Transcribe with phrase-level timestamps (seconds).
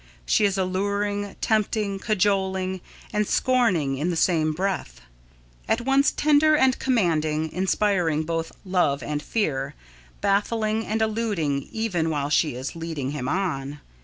[0.25, 2.81] She is alluring, tempting, cajoling
[3.13, 4.99] and scorning in the same breath;
[5.67, 9.75] at once tender and commanding, inspiring both love and fear,
[10.19, 13.79] baffling and eluding even while she is leading him on.